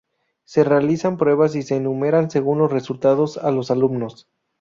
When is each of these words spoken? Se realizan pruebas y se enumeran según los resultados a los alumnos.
Se 0.45 0.63
realizan 0.63 1.15
pruebas 1.17 1.53
y 1.55 1.61
se 1.61 1.75
enumeran 1.75 2.31
según 2.31 2.57
los 2.57 2.71
resultados 2.71 3.37
a 3.37 3.51
los 3.51 3.69
alumnos. 3.69 4.27